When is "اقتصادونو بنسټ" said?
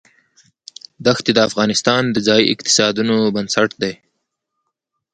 2.53-3.69